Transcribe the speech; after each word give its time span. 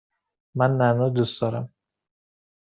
من 0.55 0.71
نعنا 0.77 1.09
دوست 1.09 1.41
دارم. 1.41 1.69